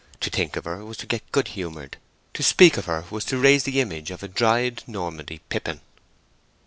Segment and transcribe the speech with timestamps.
[0.21, 1.97] To think of her was to get good humoured;
[2.33, 5.81] to speak of her was to raise the image of a dried Normandy pippin.